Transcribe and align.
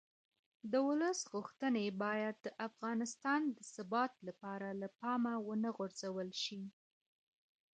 د 0.71 0.73
ولس 0.87 1.19
غوښتنې 1.33 1.85
باید 2.03 2.35
د 2.45 2.47
افغانستان 2.67 3.41
د 3.55 3.57
ثبات 3.73 4.13
لپاره 4.27 4.67
له 4.81 4.87
پامه 4.99 5.33
ونه 5.47 5.69
غورځول 5.77 6.29
شي 6.43 6.61